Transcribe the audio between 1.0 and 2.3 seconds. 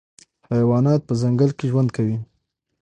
په ځنګل کې ژوند کوي.